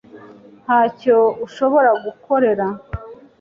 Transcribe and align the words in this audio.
Ntacyo 0.63 1.17
ushobora 1.45 1.89
gukorera. 2.03 2.65